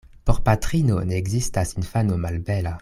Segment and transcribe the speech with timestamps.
[0.29, 2.79] Por patrino ne ekzistas infano malbela.